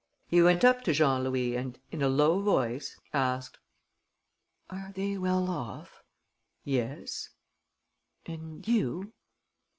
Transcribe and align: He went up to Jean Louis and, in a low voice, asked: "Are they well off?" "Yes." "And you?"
He 0.25 0.41
went 0.41 0.65
up 0.65 0.81
to 0.85 0.93
Jean 0.93 1.25
Louis 1.25 1.55
and, 1.55 1.77
in 1.91 2.01
a 2.01 2.09
low 2.09 2.41
voice, 2.41 2.99
asked: 3.13 3.59
"Are 4.67 4.91
they 4.95 5.15
well 5.15 5.47
off?" 5.47 6.01
"Yes." 6.63 7.29
"And 8.25 8.67
you?" 8.67 9.13